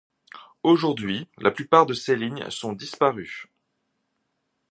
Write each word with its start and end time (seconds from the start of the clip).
Aujourd'hui, 0.63 1.27
la 1.37 1.51
plupart 1.51 1.85
de 1.85 1.93
ces 1.93 2.15
lignes 2.15 2.49
sont 2.49 2.73
disparues. 2.73 3.45